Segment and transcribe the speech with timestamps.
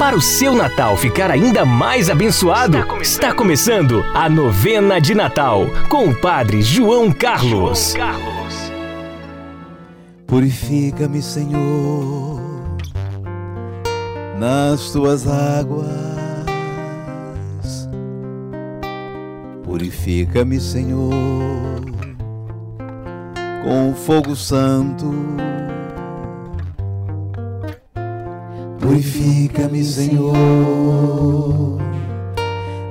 [0.00, 6.08] Para o seu Natal ficar ainda mais abençoado, está começando, a novena de Natal com
[6.08, 7.94] o Padre João Carlos.
[10.26, 12.40] Purifica-me, Senhor,
[14.38, 15.86] nas tuas águas.
[19.62, 21.12] Purifica-me, Senhor,
[23.62, 25.12] com o fogo santo.
[28.80, 30.34] Purifica-me, Senhor,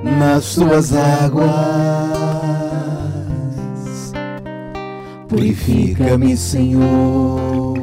[0.02, 1.50] nas tuas águas.
[5.28, 7.74] Purifica-me, Senhor,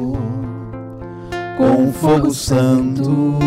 [1.58, 3.38] com fogo santo.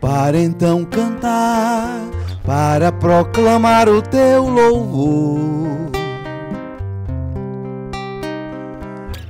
[0.00, 2.00] Para então cantar,
[2.42, 5.75] para proclamar o teu louvor.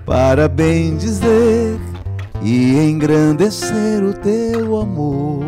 [0.06, 1.78] Para bem dizer
[2.40, 5.44] e engrandecer o teu amor.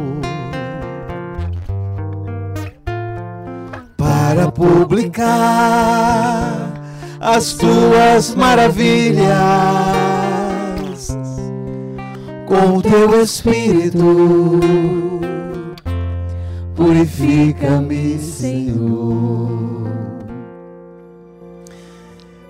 [3.97, 5.39] Para publicar
[7.21, 9.29] as tuas maravilhas
[12.47, 14.61] com o teu espírito.
[16.75, 19.78] Purifica-me, Senhor.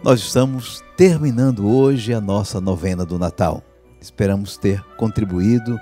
[0.08, 3.62] Nós estamos terminando hoje a nossa novena do Natal.
[4.00, 5.78] Esperamos ter contribuído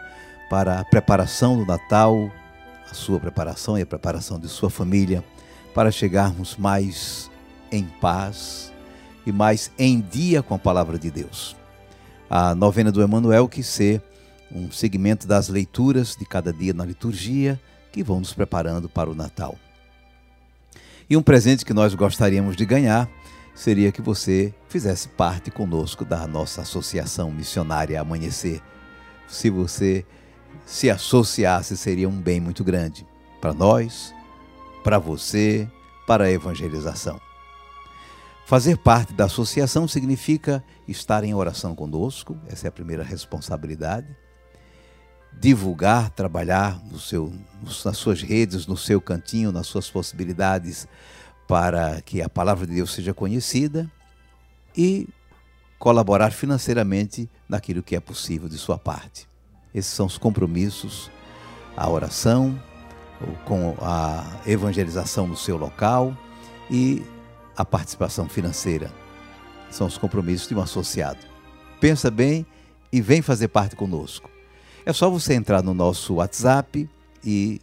[0.50, 2.28] para a preparação do Natal,
[2.91, 5.22] a sua preparação e a preparação de sua família,
[5.72, 7.31] para chegarmos mais
[7.70, 8.72] em paz
[9.25, 11.54] e mais em dia com a palavra de Deus.
[12.28, 14.03] A novena do Emanuel que ser
[14.50, 17.60] um segmento das leituras de cada dia na liturgia
[17.93, 19.54] que vão nos preparando para o Natal.
[21.08, 23.08] E um presente que nós gostaríamos de ganhar
[23.56, 28.61] seria que você fizesse parte conosco da nossa associação missionária Amanhecer.
[29.27, 30.05] Se você
[30.67, 33.06] se associasse, seria um bem muito grande
[33.41, 34.15] para nós,
[34.84, 35.69] para você,
[36.06, 37.19] para a evangelização.
[38.44, 44.06] Fazer parte da associação significa estar em oração conosco, essa é a primeira responsabilidade.
[45.33, 47.33] Divulgar, trabalhar no seu,
[47.84, 50.87] nas suas redes, no seu cantinho, nas suas possibilidades,
[51.46, 53.90] para que a palavra de Deus seja conhecida
[54.76, 55.08] e
[55.78, 59.28] colaborar financeiramente naquilo que é possível de sua parte.
[59.74, 61.10] Esses são os compromissos,
[61.76, 62.58] a oração,
[63.44, 66.16] com a evangelização no seu local
[66.70, 67.02] e
[67.56, 68.92] a participação financeira.
[69.70, 71.20] São os compromissos de um associado.
[71.80, 72.46] Pensa bem
[72.92, 74.30] e vem fazer parte conosco.
[74.84, 76.88] É só você entrar no nosso WhatsApp
[77.24, 77.60] e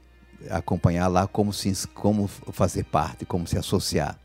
[0.50, 4.18] acompanhar lá como, se, como fazer parte, como se associar.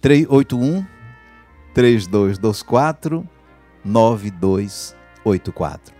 [0.00, 0.86] 381
[1.74, 3.28] 3224
[3.84, 5.94] 9284.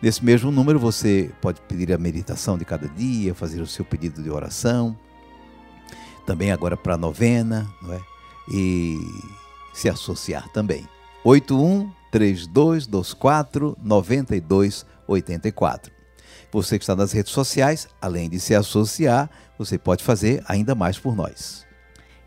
[0.00, 4.22] Nesse mesmo número você pode pedir a meditação de cada dia, fazer o seu pedido
[4.22, 4.96] de oração,
[6.26, 8.00] também agora para a novena, não é?
[8.52, 8.98] E
[9.72, 10.86] se associar também.
[11.24, 15.93] 81 3224 9284.
[16.54, 19.28] Você que está nas redes sociais, além de se associar,
[19.58, 21.66] você pode fazer ainda mais por nós.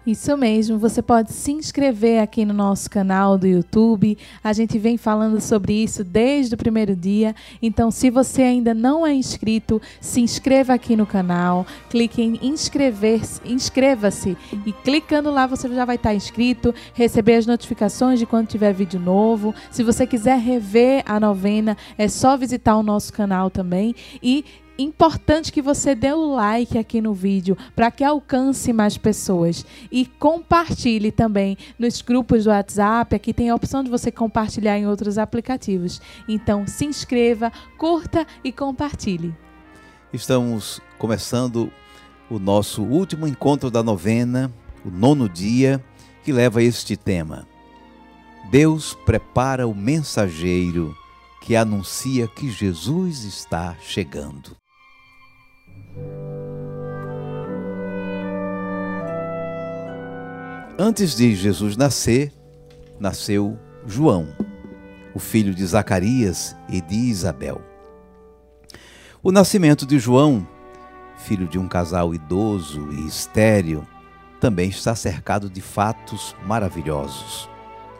[0.07, 4.17] Isso mesmo, você pode se inscrever aqui no nosso canal do YouTube.
[4.41, 7.35] A gente vem falando sobre isso desde o primeiro dia.
[7.61, 13.41] Então, se você ainda não é inscrito, se inscreva aqui no canal, clique em inscrever-se,
[13.43, 18.71] inscreva-se e clicando lá você já vai estar inscrito, receber as notificações de quando tiver
[18.71, 19.53] vídeo novo.
[19.69, 23.93] Se você quiser rever a novena, é só visitar o nosso canal também
[24.23, 24.45] e
[24.77, 30.05] importante que você dê o like aqui no vídeo para que alcance mais pessoas e
[30.05, 33.15] compartilhe também nos grupos do WhatsApp.
[33.15, 36.01] Aqui tem a opção de você compartilhar em outros aplicativos.
[36.27, 39.35] Então, se inscreva, curta e compartilhe.
[40.13, 41.71] Estamos começando
[42.29, 44.51] o nosso último encontro da novena,
[44.85, 45.83] o nono dia,
[46.23, 47.47] que leva este tema.
[48.49, 50.95] Deus prepara o mensageiro
[51.41, 54.55] que anuncia que Jesus está chegando.
[60.79, 62.31] Antes de Jesus nascer,
[62.99, 64.27] nasceu João,
[65.13, 67.61] o filho de Zacarias e de Isabel.
[69.23, 70.47] O nascimento de João,
[71.17, 73.87] filho de um casal idoso e estéril,
[74.39, 77.49] também está cercado de fatos maravilhosos.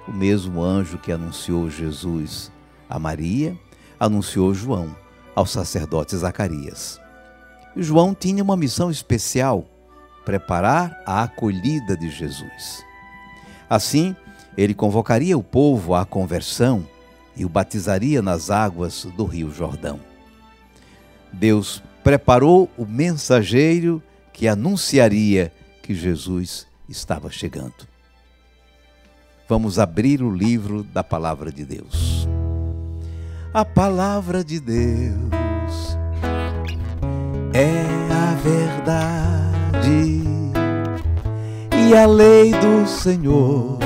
[0.08, 2.52] O mesmo anjo que anunciou Jesus
[2.88, 3.58] a Maria,
[4.00, 4.96] anunciou João
[5.36, 7.00] ao sacerdote Zacarias.
[7.84, 9.66] João tinha uma missão especial:
[10.26, 12.84] preparar a acolhida de Jesus.
[13.70, 14.16] Assim,
[14.58, 16.88] ele convocaria o povo à conversão
[17.36, 20.00] e o batizaria nas águas do Rio Jordão.
[21.32, 24.02] Deus preparou o mensageiro
[24.34, 25.54] que anunciaria
[25.84, 27.88] que Jesus estava chegando.
[29.48, 32.28] Vamos abrir o livro da Palavra de Deus.
[33.54, 35.37] A Palavra de Deus
[37.58, 37.74] é
[38.12, 40.22] a verdade
[41.76, 43.80] e a lei do Senhor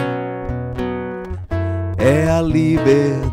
[1.97, 3.31] é a liberdade.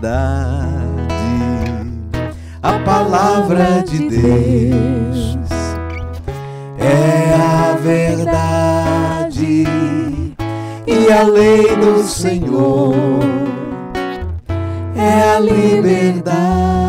[2.62, 5.38] A palavra de Deus
[6.78, 9.64] é a verdade
[10.86, 12.94] e a lei do Senhor
[14.94, 16.87] é a liberdade.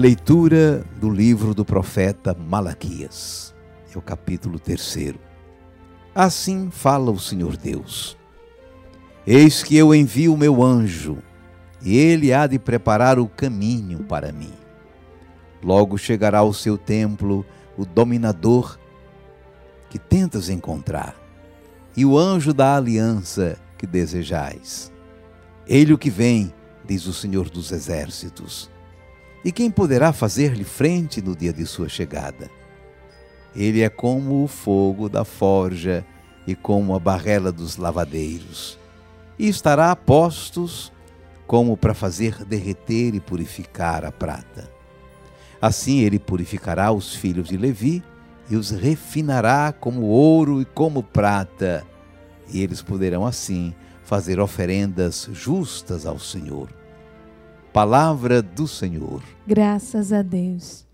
[0.00, 3.54] Leitura do livro do profeta Malaquias,
[3.94, 5.20] é o capítulo terceiro.
[6.14, 8.16] Assim fala o Senhor Deus:
[9.26, 11.18] Eis que eu envio o meu anjo,
[11.82, 14.54] e ele há de preparar o caminho para mim.
[15.62, 17.44] Logo chegará ao seu templo
[17.76, 18.78] o dominador
[19.90, 21.14] que tentas encontrar,
[21.94, 24.90] e o anjo da aliança que desejais.
[25.66, 26.54] Ele o que vem,
[26.86, 28.70] diz o Senhor dos Exércitos.
[29.44, 32.50] E quem poderá fazer-lhe frente no dia de sua chegada?
[33.56, 36.04] Ele é como o fogo da forja
[36.46, 38.78] e como a barrela dos lavadeiros,
[39.38, 40.92] e estará a postos
[41.46, 44.70] como para fazer derreter e purificar a prata.
[45.60, 48.02] Assim ele purificará os filhos de Levi
[48.48, 51.84] e os refinará como ouro e como prata,
[52.52, 56.79] e eles poderão assim fazer oferendas justas ao Senhor.
[57.72, 59.22] Palavra do Senhor.
[59.46, 60.84] Graças a Deus.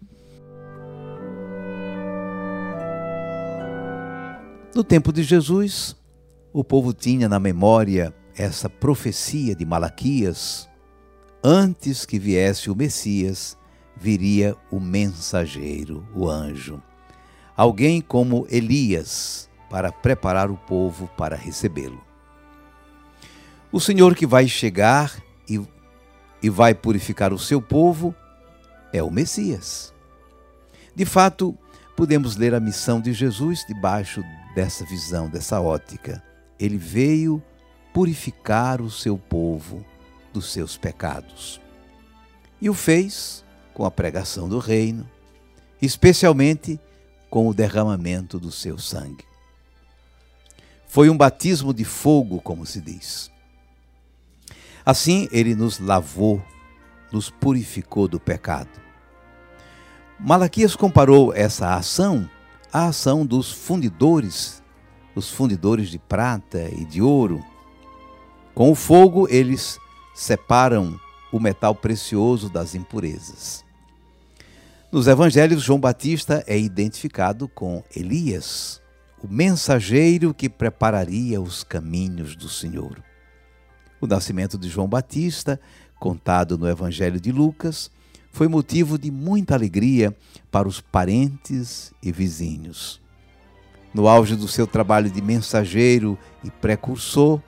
[4.74, 5.96] No tempo de Jesus,
[6.52, 10.68] o povo tinha na memória essa profecia de Malaquias.
[11.42, 13.56] Antes que viesse o Messias,
[13.96, 16.82] viria o mensageiro, o anjo.
[17.56, 22.04] Alguém como Elias, para preparar o povo para recebê-lo.
[23.72, 25.58] O Senhor que vai chegar e
[26.42, 28.14] e vai purificar o seu povo
[28.92, 29.92] é o Messias.
[30.94, 31.56] De fato,
[31.96, 34.22] podemos ler a missão de Jesus debaixo
[34.54, 36.22] dessa visão, dessa ótica.
[36.58, 37.42] Ele veio
[37.92, 39.84] purificar o seu povo
[40.32, 41.60] dos seus pecados.
[42.60, 45.08] E o fez com a pregação do reino,
[45.80, 46.80] especialmente
[47.28, 49.24] com o derramamento do seu sangue.
[50.88, 53.30] Foi um batismo de fogo, como se diz.
[54.86, 56.40] Assim, ele nos lavou,
[57.10, 58.70] nos purificou do pecado.
[60.16, 62.30] Malaquias comparou essa ação
[62.72, 64.62] à ação dos fundidores,
[65.12, 67.44] os fundidores de prata e de ouro.
[68.54, 69.76] Com o fogo, eles
[70.14, 71.00] separam
[71.32, 73.64] o metal precioso das impurezas.
[74.92, 78.80] Nos evangelhos, João Batista é identificado com Elias,
[79.20, 83.05] o mensageiro que prepararia os caminhos do Senhor.
[84.00, 85.60] O nascimento de João Batista,
[85.98, 87.90] contado no Evangelho de Lucas,
[88.30, 90.14] foi motivo de muita alegria
[90.50, 93.00] para os parentes e vizinhos.
[93.94, 97.40] No auge do seu trabalho de mensageiro e precursor,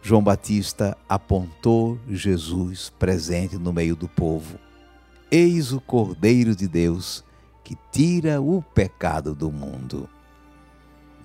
[0.00, 4.56] João Batista apontou Jesus presente no meio do povo.
[5.28, 7.24] Eis o Cordeiro de Deus
[7.64, 10.08] que tira o pecado do mundo.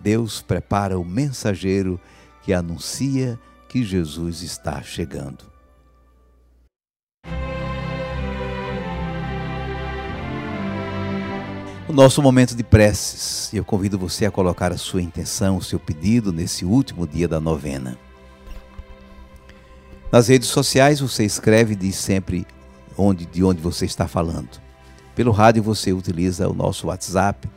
[0.02, 2.02] Deus prepara o mensageiro
[2.42, 3.40] que anuncia
[3.74, 5.52] que Jesus está chegando.
[11.90, 13.52] O nosso momento de preces.
[13.52, 17.40] Eu convido você a colocar a sua intenção, o seu pedido nesse último dia da
[17.40, 17.98] novena.
[20.12, 22.46] Nas redes sociais você escreve e diz sempre
[22.96, 24.62] onde, de onde você está falando.
[25.16, 27.50] Pelo rádio você utiliza o nosso WhatsApp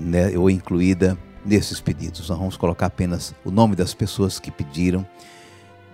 [0.00, 2.28] né, ou incluída nesses pedidos.
[2.28, 5.06] Nós vamos colocar apenas o nome das pessoas que pediram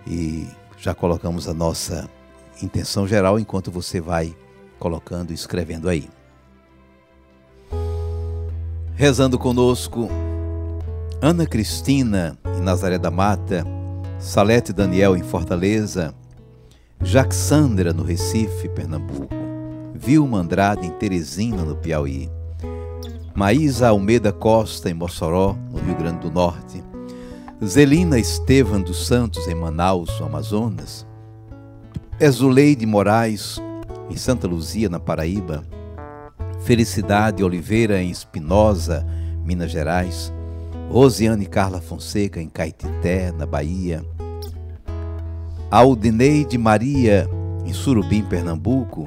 [0.07, 0.47] e
[0.77, 2.09] já colocamos a nossa
[2.61, 4.33] intenção geral enquanto você vai
[4.79, 6.09] colocando e escrevendo aí.
[8.95, 10.07] Rezando conosco,
[11.25, 13.65] Ana Cristina em Nazaré da Mata,
[14.19, 16.13] Salete Daniel em Fortaleza,
[17.01, 19.33] Jaxandra no Recife, Pernambuco,
[19.95, 22.29] Vilma Andrade em Teresina, no Piauí,
[23.33, 26.83] Maísa Almeida Costa em Mossoró, no Rio Grande do Norte,
[27.63, 31.07] Zelina Estevam dos Santos em Manaus, no Amazonas,
[32.19, 33.61] Ezuleide Moraes
[34.09, 35.63] em Santa Luzia, na Paraíba,
[36.65, 39.07] Felicidade Oliveira em Espinosa,
[39.45, 40.33] Minas Gerais,
[40.89, 44.05] Rosiane Carla Fonseca em Caetité, na Bahia,
[45.71, 47.27] Aldineide Maria
[47.65, 49.05] em Surubim, Pernambuco,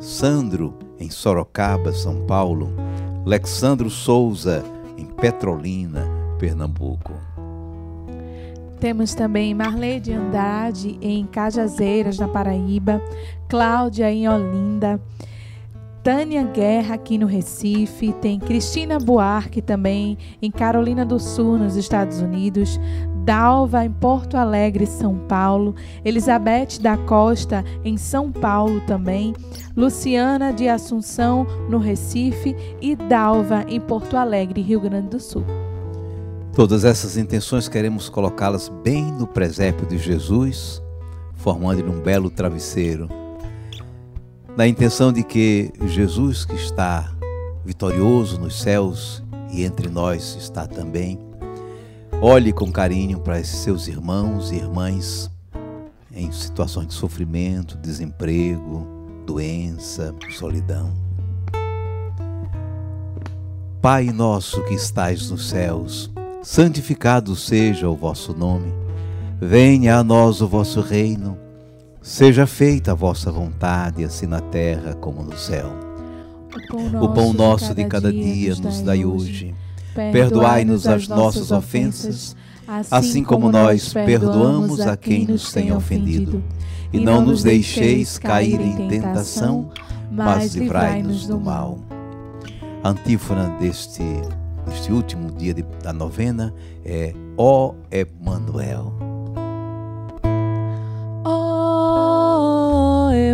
[0.00, 2.72] Sandro em Sorocaba, São Paulo,
[3.24, 4.64] Alexandro Souza
[4.96, 6.06] em Petrolina,
[6.38, 7.12] Pernambuco.
[8.80, 13.02] Temos também Marley de Andrade em Cajazeiras, na Paraíba,
[13.48, 15.00] Cláudia em Olinda,
[16.02, 22.20] Tânia Guerra aqui no Recife, tem Cristina Buarque também em Carolina do Sul, nos Estados
[22.20, 22.80] Unidos,
[23.24, 25.74] Dalva em Porto Alegre, São Paulo,
[26.04, 29.34] Elizabeth da Costa em São Paulo também,
[29.76, 35.44] Luciana de Assunção no Recife e Dalva em Porto Alegre, Rio Grande do Sul.
[36.54, 40.82] Todas essas intenções queremos colocá-las bem no presépio de Jesus,
[41.34, 43.17] formando-lhe um belo travesseiro
[44.58, 47.14] na intenção de que Jesus, que está
[47.64, 49.22] vitorioso nos céus
[49.52, 51.16] e entre nós está também,
[52.20, 55.30] olhe com carinho para seus irmãos e irmãs
[56.12, 58.84] em situações de sofrimento, desemprego,
[59.24, 60.92] doença, solidão.
[63.80, 66.10] Pai nosso que estais nos céus,
[66.42, 68.74] santificado seja o vosso nome.
[69.40, 71.38] Venha a nós o vosso reino
[72.00, 75.70] Seja feita a vossa vontade, assim na terra como no céu.
[77.00, 79.54] O pão nosso de cada dia nos dai hoje.
[79.94, 82.36] Perdoai-nos as nossas ofensas,
[82.66, 86.42] assim, assim como nós perdoamos a quem nos tem ofendido.
[86.92, 89.70] E não nos deixeis cair em tentação,
[90.10, 91.78] mas livrai-nos do mal.
[92.82, 94.02] A antífona deste,
[94.66, 99.07] deste último dia de, da novena é Ó Emanuel.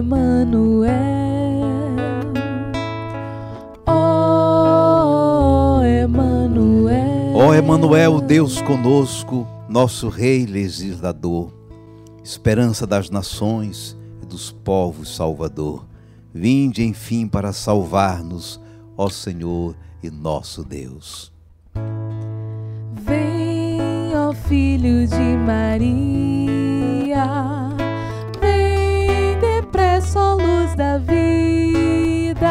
[0.05, 0.93] Emanuel.
[3.87, 7.33] Ó oh, Emanuel.
[7.35, 11.51] Ó oh, Emanuel, Deus conosco, nosso rei legislador,
[12.23, 15.87] esperança das nações e dos povos salvador.
[16.35, 18.61] Vinde enfim para salvar-nos,
[18.99, 21.33] ó Senhor e nosso Deus.
[22.93, 23.81] Vem,
[24.15, 26.35] ó Filho de Maria
[30.75, 32.51] da vida.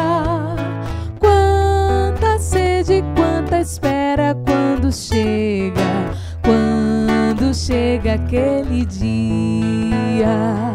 [1.18, 6.12] Quanta sede, quanta espera quando chega,
[6.42, 10.74] quando chega aquele dia.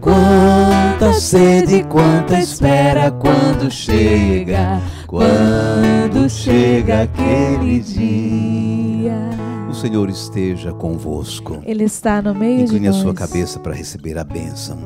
[0.00, 9.30] Quanta sede, quanta espera quando chega, quando chega aquele dia.
[9.70, 11.62] O Senhor esteja convosco.
[11.64, 12.96] Ele está no meio Incline de nós.
[12.96, 14.78] a sua cabeça para receber a bênção.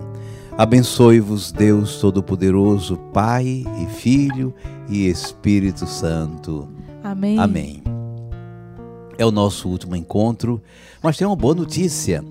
[0.59, 4.55] Abençoe-vos, Deus Todo-Poderoso, Pai e Filho
[4.89, 6.67] e Espírito Santo.
[7.05, 7.39] Amém.
[7.39, 7.83] Amém.
[9.19, 10.63] É o nosso último encontro,
[11.03, 12.25] mas tem uma boa notícia.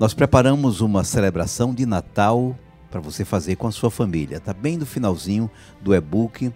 [0.00, 2.58] Nós preparamos uma celebração de Natal
[2.90, 4.38] para você fazer com a sua família.
[4.38, 5.50] Está bem no finalzinho
[5.82, 6.50] do e-book.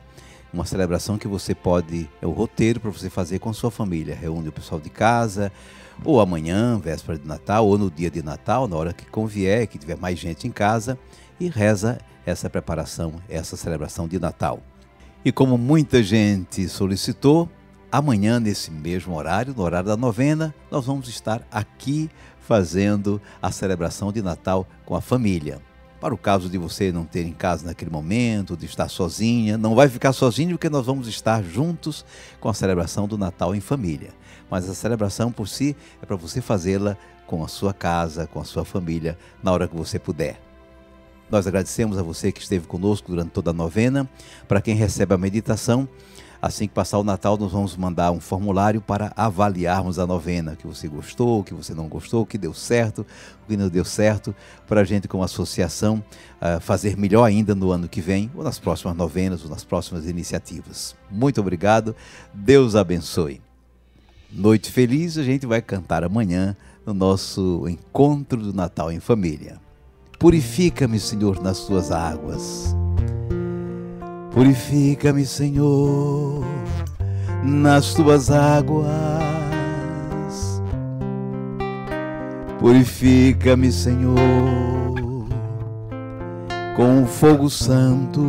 [0.51, 4.17] Uma celebração que você pode, é o roteiro para você fazer com a sua família.
[4.19, 5.53] Reúne o pessoal de casa,
[6.05, 9.79] ou amanhã, véspera de Natal, ou no dia de Natal, na hora que convier, que
[9.79, 10.99] tiver mais gente em casa,
[11.41, 14.61] e reza essa preparação, essa celebração de Natal.
[15.25, 17.49] E como muita gente solicitou,
[17.91, 24.13] amanhã, nesse mesmo horário, no horário da novena, nós vamos estar aqui fazendo a celebração
[24.13, 25.61] de Natal com a família.
[26.01, 29.75] Para o caso de você não ter em casa naquele momento, de estar sozinha, não
[29.75, 32.05] vai ficar sozinho porque nós vamos estar juntos
[32.41, 34.11] com a celebração do Natal em família.
[34.51, 38.45] Mas a celebração por si é para você fazê-la com a sua casa, com a
[38.45, 40.41] sua família, na hora que você puder.
[41.31, 44.09] Nós agradecemos a você que esteve conosco durante toda a novena.
[44.47, 45.87] Para quem recebe a meditação,
[46.41, 50.53] assim que passar o Natal, nós vamos mandar um formulário para avaliarmos a novena.
[50.53, 53.05] O que você gostou, o que você não gostou, o que deu certo,
[53.45, 54.35] o que não deu certo,
[54.67, 56.03] para a gente, como associação,
[56.41, 60.07] uh, fazer melhor ainda no ano que vem, ou nas próximas novenas, ou nas próximas
[60.07, 60.97] iniciativas.
[61.11, 61.95] Muito obrigado.
[62.33, 63.48] Deus abençoe.
[64.31, 66.55] Noite feliz, a gente vai cantar amanhã
[66.85, 69.57] no nosso encontro do Natal em família.
[70.19, 72.77] Purifica-me, Senhor, nas tuas águas.
[74.31, 76.45] Purifica-me, Senhor,
[77.43, 78.87] nas tuas águas.
[82.61, 84.19] Purifica-me, Senhor,
[86.77, 88.21] com o fogo santo.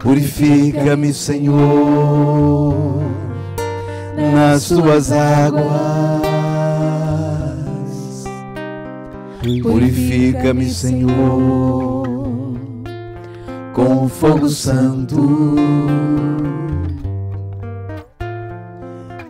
[0.00, 3.02] Purifica-me, Senhor,
[4.32, 5.70] nas tuas águas.
[9.62, 12.06] Purifica-me, Senhor,
[13.74, 15.54] com o fogo santo.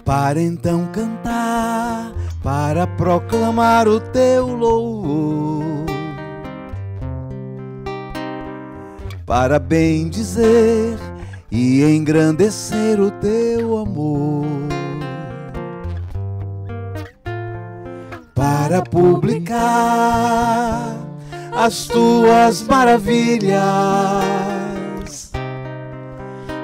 [0.05, 2.13] Para então cantar,
[2.45, 5.70] para proclamar o teu louvor.
[9.31, 10.99] Para bem dizer
[11.53, 14.45] e engrandecer o teu amor.
[18.35, 19.47] para publicar
[21.53, 23.61] as tuas maravilhas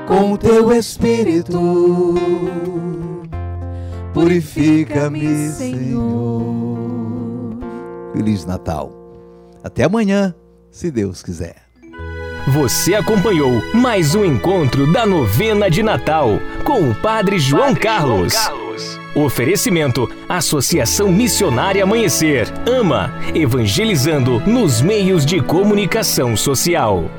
[0.08, 2.16] com o teu espírito.
[4.12, 6.16] Purifica-me, Senhor.
[8.12, 8.90] Feliz Natal.
[9.62, 10.34] Até amanhã,
[10.68, 11.65] se Deus quiser.
[12.46, 18.32] Você acompanhou mais um encontro da novena de Natal com o Padre João Padre Carlos.
[18.32, 19.00] João Carlos.
[19.16, 22.46] Oferecimento: Associação Missionária Amanhecer.
[22.64, 27.10] Ama, evangelizando nos meios de comunicação social.